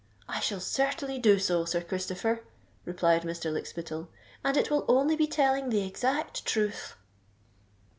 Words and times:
"I 0.27 0.39
shall 0.39 0.59
certainly 0.59 1.19
do 1.19 1.37
so, 1.37 1.63
Sir 1.63 1.81
Christopher," 1.81 2.41
replied 2.85 3.21
Mr. 3.21 3.53
Lykspittal; 3.53 4.07
"and 4.43 4.57
it 4.57 4.71
will 4.71 4.83
only 4.87 5.15
be 5.15 5.27
telling 5.27 5.69
the 5.69 5.85
exact 5.85 6.43
truth." 6.43 6.95